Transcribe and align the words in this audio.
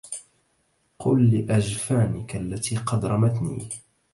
قل 0.99 1.31
لأجفانك 1.37 2.35
التي 2.35 2.75
قد 2.75 3.05
رمتني 3.05 3.69